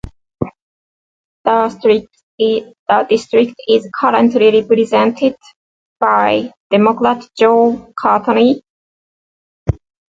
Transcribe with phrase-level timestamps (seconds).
[1.45, 2.07] The
[3.07, 5.35] district is currently represented
[5.99, 8.63] by Democrat Joe Courtney.